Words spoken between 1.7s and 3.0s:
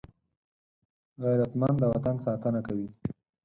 د وطن ساتنه کوي